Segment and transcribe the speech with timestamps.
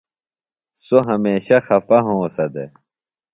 [0.83, 2.71] سوۡ ہمیشہ خپہ ہونسہ دےۡ۔